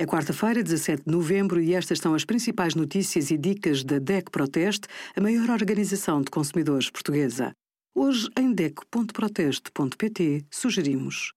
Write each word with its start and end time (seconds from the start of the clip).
É 0.00 0.06
quarta-feira, 0.06 0.62
17 0.62 1.02
de 1.06 1.10
novembro, 1.10 1.60
e 1.60 1.74
estas 1.74 1.98
são 1.98 2.14
as 2.14 2.24
principais 2.24 2.76
notícias 2.76 3.32
e 3.32 3.36
dicas 3.36 3.82
da 3.82 3.98
DEC 3.98 4.30
Proteste, 4.30 4.86
a 5.16 5.20
maior 5.20 5.50
organização 5.50 6.22
de 6.22 6.30
consumidores 6.30 6.88
portuguesa. 6.88 7.50
Hoje, 7.96 8.28
em 8.38 8.52
DEC.proteste.pt, 8.54 10.44
sugerimos 10.52 11.32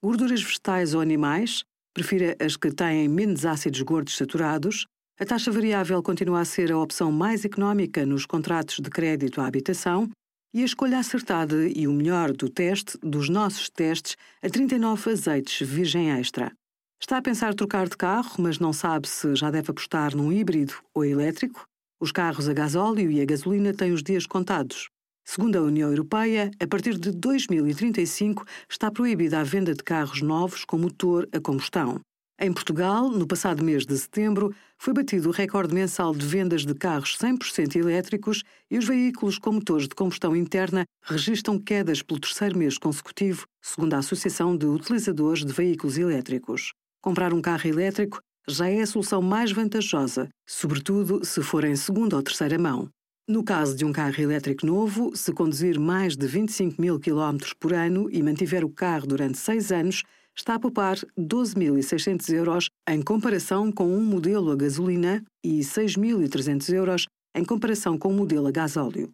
gorduras 0.00 0.40
vegetais 0.40 0.94
ou 0.94 1.00
animais, 1.00 1.64
prefira 1.92 2.36
as 2.38 2.56
que 2.56 2.70
têm 2.70 3.08
menos 3.08 3.44
ácidos 3.44 3.82
gordos 3.82 4.16
saturados, 4.16 4.86
a 5.18 5.24
taxa 5.24 5.50
variável 5.50 6.00
continua 6.00 6.42
a 6.42 6.44
ser 6.44 6.70
a 6.70 6.78
opção 6.78 7.10
mais 7.10 7.44
económica 7.44 8.06
nos 8.06 8.26
contratos 8.26 8.78
de 8.78 8.90
crédito 8.90 9.40
à 9.40 9.46
habitação 9.48 10.08
e 10.54 10.62
a 10.62 10.64
escolha 10.64 11.00
acertada 11.00 11.66
e 11.66 11.88
o 11.88 11.92
melhor 11.92 12.32
do 12.32 12.48
teste 12.48 12.96
dos 13.02 13.28
nossos 13.28 13.68
testes 13.68 14.16
a 14.40 14.48
39 14.48 15.10
azeites 15.10 15.66
virgem 15.66 16.12
extra. 16.12 16.52
Está 17.00 17.18
a 17.18 17.22
pensar 17.22 17.54
trocar 17.54 17.88
de 17.88 17.96
carro, 17.96 18.36
mas 18.38 18.58
não 18.58 18.72
sabe 18.72 19.08
se 19.08 19.34
já 19.36 19.50
deve 19.50 19.70
apostar 19.70 20.16
num 20.16 20.32
híbrido 20.32 20.74
ou 20.94 21.04
elétrico? 21.04 21.66
Os 22.00 22.10
carros 22.10 22.48
a 22.48 22.52
gasóleo 22.52 23.10
e 23.10 23.20
a 23.20 23.24
gasolina 23.24 23.74
têm 23.74 23.92
os 23.92 24.02
dias 24.02 24.26
contados. 24.26 24.88
Segundo 25.24 25.56
a 25.56 25.62
União 25.62 25.88
Europeia, 25.90 26.50
a 26.60 26.66
partir 26.66 26.98
de 26.98 27.10
2035 27.10 28.44
está 28.68 28.90
proibida 28.90 29.40
a 29.40 29.44
venda 29.44 29.74
de 29.74 29.82
carros 29.82 30.20
novos 30.22 30.64
com 30.64 30.78
motor 30.78 31.28
a 31.32 31.40
combustão. 31.40 32.00
Em 32.38 32.52
Portugal, 32.52 33.08
no 33.10 33.26
passado 33.26 33.62
mês 33.62 33.86
de 33.86 33.96
setembro, 33.96 34.54
foi 34.76 34.92
batido 34.92 35.28
o 35.28 35.32
recorde 35.32 35.72
mensal 35.72 36.12
de 36.14 36.26
vendas 36.26 36.66
de 36.66 36.74
carros 36.74 37.16
100% 37.16 37.76
elétricos 37.76 38.42
e 38.70 38.76
os 38.76 38.86
veículos 38.86 39.38
com 39.38 39.52
motores 39.52 39.86
de 39.86 39.94
combustão 39.94 40.34
interna 40.34 40.84
registram 41.02 41.58
quedas 41.58 42.02
pelo 42.02 42.18
terceiro 42.18 42.58
mês 42.58 42.76
consecutivo, 42.76 43.46
segundo 43.62 43.94
a 43.94 43.98
Associação 43.98 44.56
de 44.56 44.66
Utilizadores 44.66 45.44
de 45.44 45.52
Veículos 45.52 45.96
Elétricos. 45.96 46.72
Comprar 47.04 47.34
um 47.34 47.42
carro 47.42 47.68
elétrico 47.68 48.18
já 48.48 48.66
é 48.66 48.80
a 48.80 48.86
solução 48.86 49.20
mais 49.20 49.52
vantajosa, 49.52 50.30
sobretudo 50.48 51.22
se 51.22 51.42
for 51.42 51.62
em 51.62 51.76
segunda 51.76 52.16
ou 52.16 52.22
terceira 52.22 52.58
mão. 52.58 52.88
No 53.28 53.44
caso 53.44 53.76
de 53.76 53.84
um 53.84 53.92
carro 53.92 54.18
elétrico 54.18 54.64
novo, 54.64 55.14
se 55.14 55.30
conduzir 55.30 55.78
mais 55.78 56.16
de 56.16 56.26
25 56.26 56.80
mil 56.80 56.98
km 56.98 57.36
por 57.60 57.74
ano 57.74 58.08
e 58.10 58.22
mantiver 58.22 58.64
o 58.64 58.70
carro 58.70 59.06
durante 59.06 59.36
seis 59.36 59.70
anos, 59.70 60.02
está 60.34 60.54
a 60.54 60.58
poupar 60.58 60.96
12.600 61.18 62.32
euros 62.32 62.68
em 62.88 63.02
comparação 63.02 63.70
com 63.70 63.94
um 63.94 64.02
modelo 64.02 64.50
a 64.50 64.56
gasolina 64.56 65.22
e 65.44 65.58
6.300 65.58 66.72
euros 66.72 67.06
em 67.36 67.44
comparação 67.44 67.98
com 67.98 68.08
um 68.08 68.16
modelo 68.16 68.46
a 68.46 68.50
gasóleo. 68.50 69.10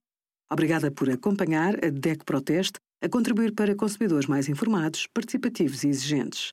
Obrigada 0.48 0.92
por 0.92 1.10
acompanhar 1.10 1.84
a 1.84 1.90
DEC 1.90 2.24
Proteste 2.24 2.78
a 3.02 3.08
contribuir 3.08 3.52
para 3.52 3.74
consumidores 3.74 4.28
mais 4.28 4.48
informados, 4.48 5.08
participativos 5.12 5.82
e 5.82 5.88
exigentes. 5.88 6.52